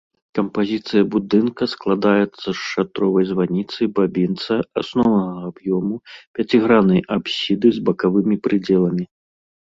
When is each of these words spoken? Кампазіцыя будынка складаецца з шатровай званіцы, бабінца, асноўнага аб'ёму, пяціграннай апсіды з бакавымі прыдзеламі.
Кампазіцыя 0.37 1.03
будынка 1.15 1.63
складаецца 1.73 2.45
з 2.45 2.53
шатровай 2.69 3.27
званіцы, 3.31 3.81
бабінца, 3.99 4.57
асноўнага 4.81 5.37
аб'ёму, 5.51 5.95
пяціграннай 6.39 7.01
апсіды 7.17 7.67
з 7.77 7.85
бакавымі 7.91 8.35
прыдзеламі. 8.49 9.05